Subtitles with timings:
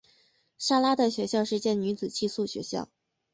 [0.57, 2.89] 莎拉的学校是间女子寄宿学校。